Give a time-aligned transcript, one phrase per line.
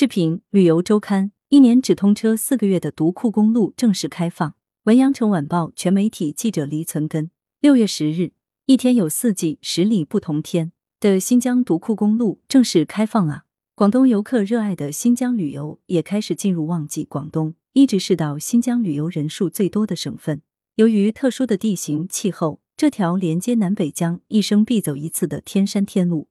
[0.00, 4.54] 视频旅游周刊，一年只通车四个月的独库公路正式开放。
[4.84, 8.30] 文阳城晚报全媒体记者黎存根，六月十日，
[8.66, 13.46] 一天有四季，十里不同天的新疆独库公路正式开放啊！
[13.74, 17.02] 广东游客热爱的新疆旅游也开始进入旺季。
[17.02, 20.42] 广东一直是到新疆旅游人数最多的省份。
[20.76, 26.28] 由于特殊的地形气候，这条连接南北疆、一生必走一次的天山天路，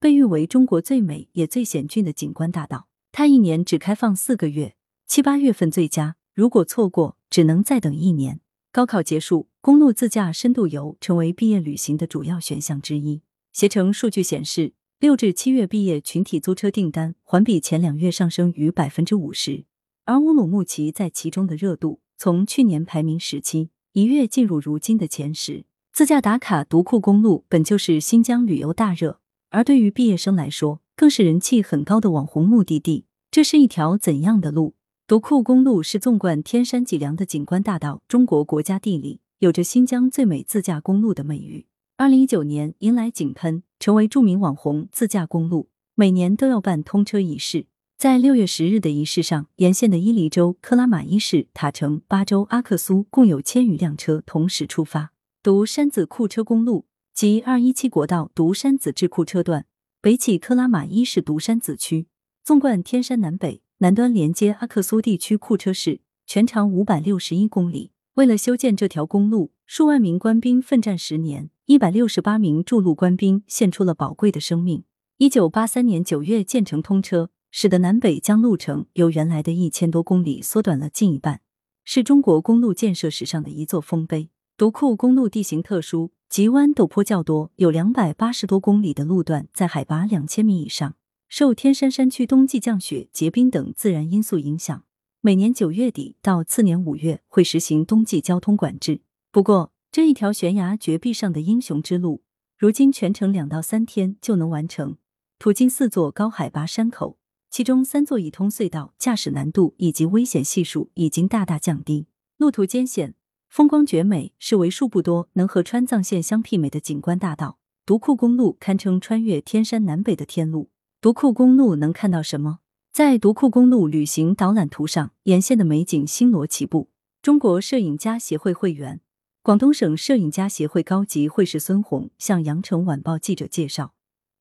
[0.00, 2.86] 被誉为中国最美也最险峻的景观大道。
[3.12, 8.40] 它一年只开放四个月，七八月份最佳，如果错过，只能再等一年。
[8.72, 13.22] 高考结束，公路自驾深度游成为毕业旅行的主要选项之一。
[13.52, 19.64] 携程数据显示，六至七月毕业群体租车订单环比前两月上升逾百分之五十，
[20.04, 23.70] 而乌鲁木齐在其中的热度从去年排名十七。
[23.92, 25.64] 一跃进入如今的前十。
[25.92, 29.18] 自驾打卡独库公路本就是新疆旅游大热，
[29.50, 33.06] 而对于毕业生来说，更是人气很高的网红目的地。
[33.30, 34.74] 这是一条怎样的路？
[35.06, 41.64] 独库公路是纵贯天山脊梁的景观大道，中国国家地理有着新疆最美自驾公路的美誉。
[41.96, 47.64] 二零一九年迎来井喷，成为著名网红自驾公路，每年都要办通车仪式。
[47.96, 55.12] 在六月十日的仪式上，沿线的伊犁州、克拉玛依市、塔城、巴州、阿克苏共有千余辆车同时出发。
[55.42, 59.64] 独山子库车公路及二一七国道独山子智库车段，
[60.02, 62.06] 北起克拉玛依市独山子区，
[62.42, 67.92] 纵贯天山南北，南端连接阿克苏地区库车市，全长五百六十一公里。
[68.14, 74.84] 为了修建这条公路，数万名官兵奋战十年，一百六十八名筑路官兵献出了宝贵的生命。
[75.18, 77.30] 一九八三年九月建成通车。
[77.52, 81.40] 使得南北疆路程由原来的一千多公里缩短了近一半，
[81.82, 84.30] 是中国公路建设史上的一座丰碑。
[84.56, 90.94] 独库公路地形特殊，急弯陡坡较多，有两百八十多公里的路段在海拔两千米以上。
[91.28, 94.84] 受天山山区冬季降雪、结冰等自然因素影响，
[95.20, 99.00] 每年九月底到次年五月会实行冬季交通管制。
[99.32, 102.22] 不过，这一条悬崖绝壁上的英雄之路，
[102.56, 104.98] 如今全程两到三天就能完成，
[105.40, 107.18] 途经四座高海拔山口。
[107.50, 112.06] 其中三座已通隧道，驾驶难度以及危险系数已经大大降低。
[112.36, 113.16] 路途艰险，
[113.50, 117.58] 风光绝美，是为数不多能和川藏线相媲美的景观大道。
[117.84, 120.70] 独库公路堪称穿越天山南北的天路。
[121.00, 122.60] 独库公路能看到什么？
[122.92, 126.90] 在独库公路旅行导览图上，沿线的美景星罗棋布。
[127.20, 129.00] 中国摄影家协会会员、
[129.42, 133.94] 广东省摄影家协会高级会士孙红向羊城晚报记者介绍，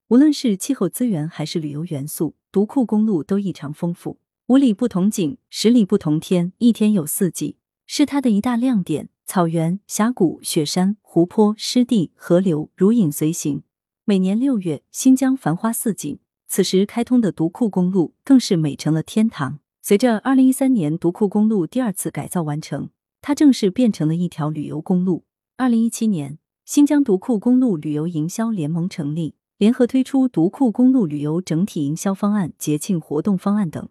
[0.10, 2.36] 无论是气候资源还是旅游元素。
[2.52, 7.58] 独库公路都异常丰富，五里不同景，十里不同天，一天有四季，
[7.92, 9.10] 是它的一大亮点。
[9.26, 13.64] 草原、峡谷、雪山、湖泊、湿地、河流如影随形。
[14.06, 19.58] 每年六月，新疆繁花似锦，此时开通的独库公路更是美成了天堂。
[19.82, 22.92] 随着二零一三年独库公路第二次改造完成，
[23.22, 25.26] 它正式变成了一条旅游公路。
[25.58, 29.34] 二零一七年，新疆独库公路旅游营销联盟成立。
[29.58, 33.90] 联合推出独库公路旅游整体营销方案、节庆活动方案等，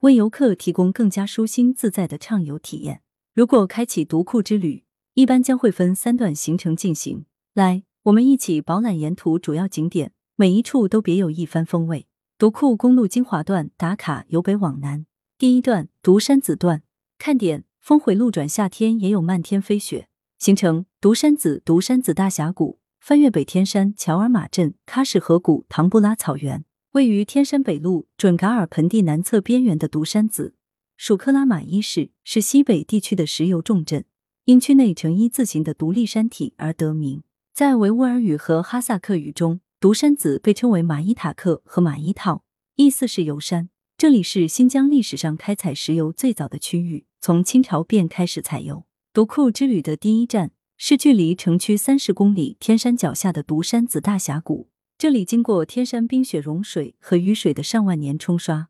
[0.00, 3.02] 为游客提供更加舒心自在的畅游体验。
[3.36, 4.82] 如果开启独库之旅，
[5.12, 7.26] 一般将会分三段行程进行。
[7.52, 12.06] 来，我们一起饱览沿途主要景点，每一处都别有一番风味。
[12.38, 15.04] 独库公路精华段打卡由北往南，
[15.36, 16.82] 第一段独山子段
[17.18, 20.08] 看点：峰回路转，夏天也有漫天飞雪。
[20.38, 22.78] 行程：独山子、独山子大峡谷。
[23.00, 30.54] 翻越北天山、乔尔玛镇、喀什河谷、唐布拉草原，位于天山北路准噶尔盆地南侧边缘的独山子，
[30.96, 34.04] 属克拉玛依市，是西北地区的石油重镇，
[34.46, 37.22] 因区内呈一字形的独立山体而得名。
[37.52, 43.68] 在维吾尔语和哈萨克语中，独山子被称为马依塔克和马依套，意思是油山。
[43.98, 48.84] 这里是新疆历史上开采石油最早的区域，从清朝便开始采油。
[49.12, 50.52] 独库之旅的第一站。
[50.78, 54.68] 是距离城区三十公里、天山脚下的独山子大峡谷。
[54.98, 58.68] 这里经过天山冰雪融水和雨水的上万年冲刷，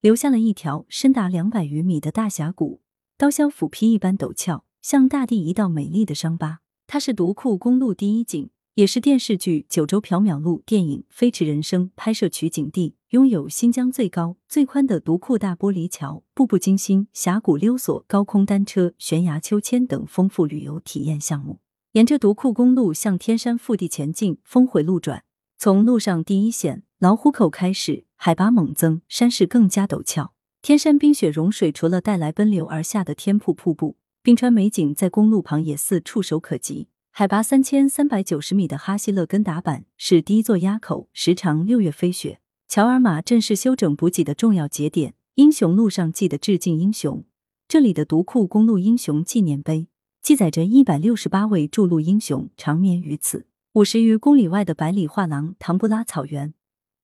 [0.00, 2.80] 留下了一条深达两百余米的大峡谷，
[3.18, 6.60] 刀削斧劈一般陡峭，像大地一道美丽的伤疤。
[6.86, 8.50] 它是独库公路第一景。
[8.74, 21.58] 也是电视剧《九州缥缈录》电影《飞驰人生》拍摄取景地，拥有新疆最高最宽的独库大玻璃桥、步步惊心峡谷溜索、高空单车、悬崖秋千等丰富旅游体验项目。
[21.92, 25.24] 沿着独库公路向天山腹地前进，峰回路转。
[25.58, 30.34] 从路上第一线老虎口开始，海拔猛增，山势更加陡峭。
[30.60, 36.88] 天山冰雪融水，除了带来奔流而下的天瀑瀑布，冰川美景在公路旁也似触手可及。
[37.12, 42.40] 海拔三千三百九十米的哈希勒根达坂是第一座垭口，时常六月飞雪。
[42.68, 45.14] 乔尔玛正是修整补给的重要节点。
[45.36, 47.24] 英雄路上记的致敬英雄，
[47.66, 49.88] 这里的独库公路英雄纪念碑
[50.20, 53.46] 记载着一百六十八位筑路英雄长眠于此。
[53.72, 56.52] 五十余公里外的百里画廊唐布拉草原，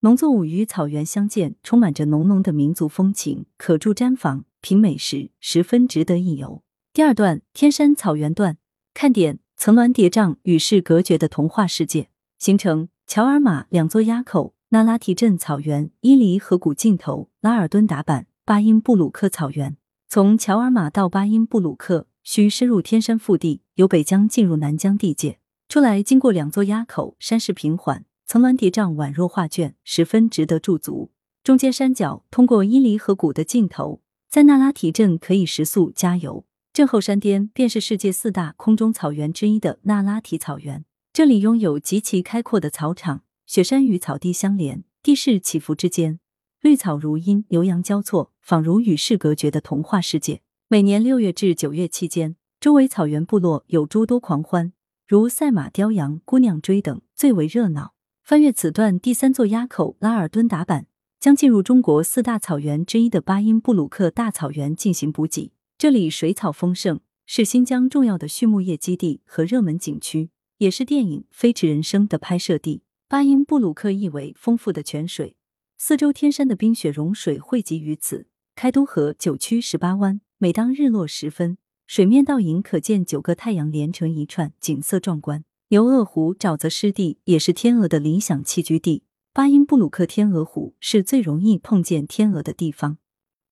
[0.07, 6.63] 农作物与草原相见，充满着浓浓的民族风情，可住毡房、品美食，十分值得一游。
[6.93, 8.57] 第二段天山草原段，
[8.95, 12.09] 看点层峦叠嶂、与世隔绝的童话世界。
[12.39, 14.55] 行程：乔尔玛两座垭口。
[14.69, 19.77] 那拉提镇草原、伊犁河谷尽头、拉尔敦达坂、巴音布鲁克草原。
[20.09, 25.41] 从乔尔玛到巴音布鲁克，需深入天山腹地，由北疆进入南疆地界。
[25.69, 31.13] 出来经过两座垭口，山势平缓，层峦叠嶂，宛若画卷，十分值得驻足。
[31.45, 36.45] 中间山脚通过伊犁河谷的尽头，在那拉提镇可以食宿加油。
[36.73, 43.23] 镇后山巅便是世界四大空中草原之一的那拉提草原，这里拥有极其开阔的草场。
[43.47, 46.19] 雪山与草地相连，地势起伏之间，
[46.61, 50.43] 绿草如茵，牛羊交错，仿如与世隔绝的童话世界。
[50.67, 54.73] 每年六月至九月期间，周围草原部落有诸多狂欢，
[55.07, 57.95] 如赛马、雕羊、姑娘追等，最为热闹。
[58.27, 60.87] 翻越此段第三座垭口拉尔敦达坂，
[61.21, 65.53] 将进入中国四大草原之一的巴音布鲁克大草原进行补给。
[65.79, 72.83] 这里水草丰盛，是新疆重要的畜牧业基地和热门景区，也是电影《飞驰人生》的拍摄地。
[73.07, 75.37] 巴音布鲁克意为丰富的泉水，
[75.79, 78.27] 四周天山的冰雪融水汇集于此，
[78.57, 80.21] 开都河九曲十八弯。
[80.39, 85.45] 每当日落时分，水面倒影可见九个太阳连成一串，景色壮观。
[85.71, 89.03] 牛轭湖沼泽湿地也是天鹅的理想栖居地。
[89.33, 92.99] 巴音布鲁克天鹅湖是最容易碰见天鹅的地方，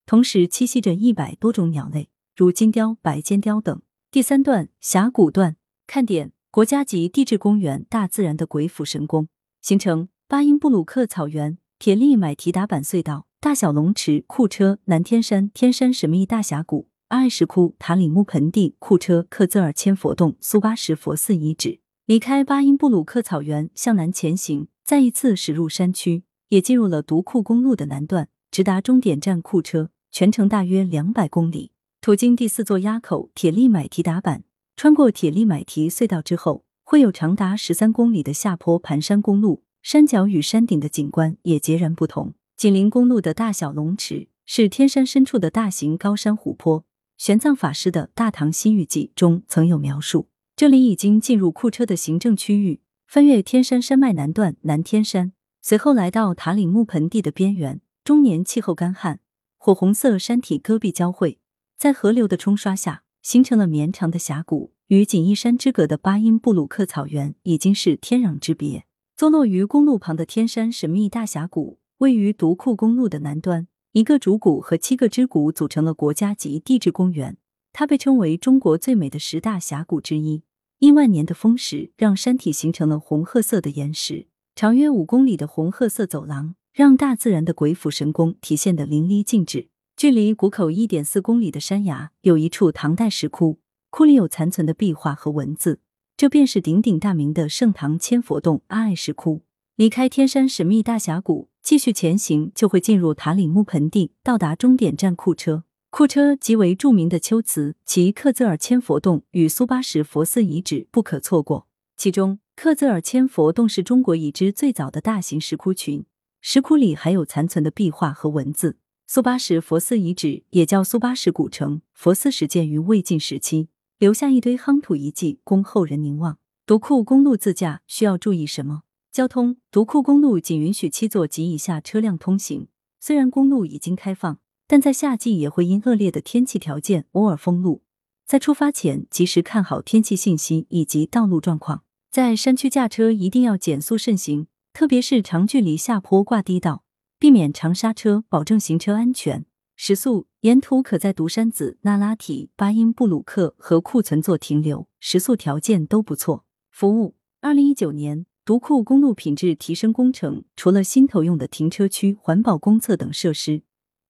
[0.06, 3.82] 同时栖息着一百多种鸟类，如金雕、白尖雕等。
[4.12, 5.56] 第三段峡谷段
[5.88, 9.26] 看点：国家级地质公园，大自然的鬼斧神工。
[9.60, 21.80] 行程：巴音布鲁克草原、铁力买提达坂隧道、大小龙池、库车、南天山、天山神秘大峡谷、阿艾石窟、塔里木盆地、库车、克孜尔千佛洞、苏巴什佛寺遗址。
[22.06, 31.72] 离开巴音布鲁克草原，向南前行，再一次驶入山区，也进入了独库公路的南段，直达终点站库车，全程大约两百公里。
[32.02, 34.42] 途经第四座垭口铁力买提达坂，
[34.76, 36.64] 穿过铁力买提隧道之后。
[36.86, 42.34] 会有长达十三公里的下坡盘山公路，山脚与山顶的景观也截然不同。
[42.58, 46.84] 紧邻公路的大小龙池是天山深处的大型高山湖泊。
[47.16, 52.80] 玄奘法师的《大唐西域记》中曾有描述，这里已经进入库车的行政区域。
[53.08, 57.80] 翻越天山山脉南段南天山，随后来到塔里木盆地的边缘。
[58.04, 59.18] 终年气候干旱，
[59.58, 61.38] 火红色山体戈壁交汇，
[61.76, 64.72] 在河流的冲刷下，形成了绵长的峡谷。
[64.88, 68.84] 与锦衣山之隔的巴音布鲁克草原已经是天壤之别。
[69.16, 77.38] 坐落于公路旁的天山神秘大峡谷，位于独库公路的南端，一个主谷和七个支谷组成了国家级地质公园。
[77.74, 80.44] 它被称为中国最美的十大峡谷之一。
[80.78, 84.28] 亿万年的风蚀，让山体形成了红褐色的岩石。
[84.54, 89.68] 长约五公里的红褐色走廊，让大自然的鬼斧神工体现得淋漓尽致。
[89.96, 93.58] 距离谷口一点四公里的山崖，有一处唐代石窟。
[93.90, 95.80] 窟里有残存的壁画和文字，
[96.16, 99.42] 这便是鼎鼎大名的盛唐千佛洞阿爱石窟。
[99.74, 105.64] 离开天山神秘大峡谷，继续前行，就会进入塔里木盆地，到达终点站库车。
[105.96, 111.68] 库车即为著名的秋瓷，其克孜尔千佛洞与苏巴什佛寺遗址不可错过。
[111.96, 116.04] 其中，克孜尔千佛洞是中国已知最早的大型石窟群，
[116.40, 118.76] 石窟里还有残存的壁画和文字。
[119.06, 123.68] 苏巴什佛寺遗址也叫苏巴什古城，佛寺始建于魏晋时期。
[124.00, 126.38] 留下一堆夯土遗迹供后人凝望。
[126.66, 128.82] 独库公路自驾需要注意什么？
[129.12, 132.66] 交通：独库公路仅允许七座及以下车辆通行。
[132.98, 134.40] 虽然公路已经开放，
[134.74, 137.84] 但在夏季也会因恶劣的天气条件偶尔封路。
[138.26, 141.84] 在出发前及时看好天气信息以及道路状况。
[142.10, 146.82] 在山区驾车一定要减速慎行，特别是长距离下坡挂低道，
[147.20, 149.46] 避免长刹车，保证行车安全。
[149.76, 156.44] 时速沿途可在独山子、那拉提、巴音布鲁克和库存做停留，时速条件都不错。
[156.72, 163.62] 服务：二零一九年独库公路品质提升工程，除了新投用的停车区、环保公厕等设施，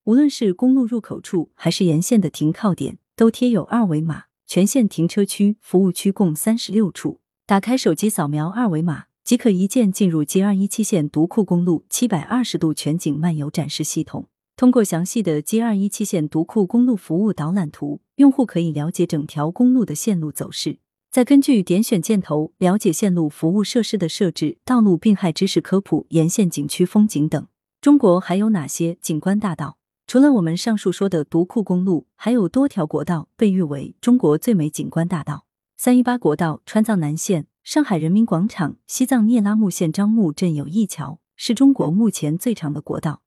[0.04, 4.24] 无论是公路入口处还是沿线的停靠点，都贴有二维码。
[4.46, 14.28] 全线停车区、服务区共三十六处，打开手机扫描二维码，即可一键进入 G 二一七线独库公路七百二十度全景漫游展示系统。
[14.54, 20.80] 通过详细的 G 二一七线独库公路服务导览图，用户可以了解整条公路的线路走势，
[21.10, 27.46] 再根据点选箭头了解线路服务设施的设置、道路病害知识科普、沿线景区风景等。
[27.80, 29.78] 中国还有哪些景观大道？
[30.06, 35.46] 除了我们上述说的独库公路，还有多条国道被誉为中国最美景观大道。
[35.76, 43.22] 三一八国道川藏南线上海人民广场，西藏聂拉木县樟木镇有一桥，是中国目前最长的国道。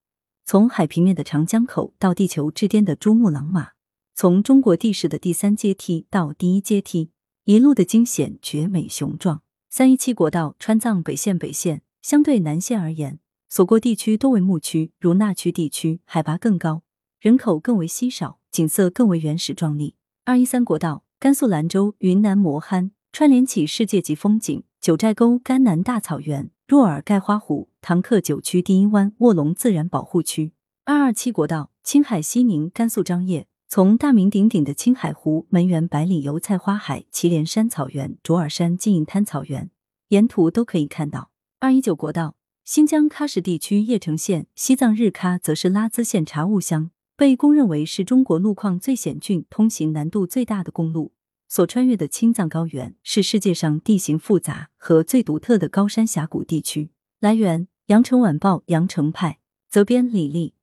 [0.46, 3.72] 从海平面的长江口到地球之巅的珠穆朗玛，
[4.16, 7.12] 从中国地势的第三阶梯到第一阶梯，
[7.44, 9.42] 一路的惊险绝美雄壮。
[9.70, 13.20] 三一七国道川藏北线北线相对南线而言，
[13.50, 16.84] 所过地区多为牧区，如那区地区海拔更高，
[17.20, 19.96] 人口更为稀少，景色更为原始壮丽。
[20.26, 21.04] 二一三国道。
[21.20, 30.54] 甘肃兰州、云南磨憨串联起世界级风景，九寨沟甘南大草原、若尔盖花湖、唐克九曲第一湾卧龙自然保护区。
[30.86, 39.72] 二二七国道青海西宁甘肃张掖，从大名鼎鼎的青海湖、门源百里油菜花海、祁连山草原、卓尔山金银滩草原，
[40.10, 41.32] 沿途都可以看到。
[41.60, 42.36] 二一九国道
[42.68, 46.92] 新疆喀什地区叶城县，西藏日喀则是拉孜县察兀乡。
[47.16, 51.14] 被公认为是中国路况最险峻、通行难度最大的公路，
[51.48, 56.92] 所穿越的青藏高原是世界上地形复杂和最独特的高山峡谷地区。
[57.22, 60.57] 来源：羊城晚报羊城派，责编：李丽。